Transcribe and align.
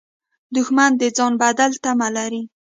دښمن 0.55 0.91
د 1.01 1.03
ځان 1.17 1.33
بدل 1.41 1.71
تمه 1.83 2.07
لري 2.17 2.43